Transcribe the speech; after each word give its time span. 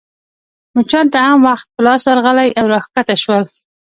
مچانو 0.75 1.11
ته 1.13 1.19
هم 1.27 1.39
وخت 1.49 1.67
په 1.73 1.79
لاس 1.85 2.01
ورغلی 2.05 2.49
او 2.59 2.65
راکښته 2.73 3.15
شول. 3.23 3.43